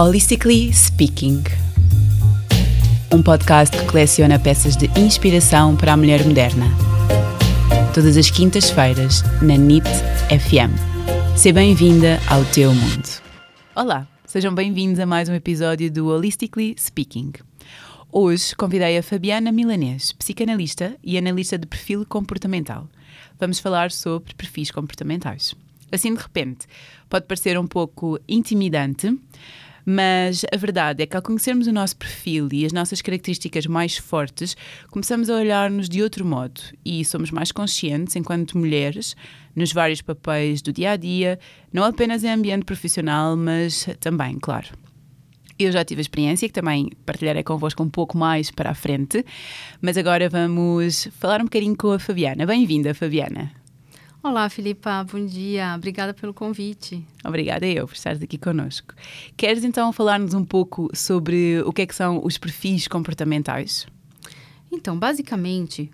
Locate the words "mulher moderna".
5.96-6.66